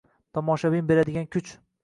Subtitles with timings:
[0.37, 1.55] Tomoshabin beradigan kuch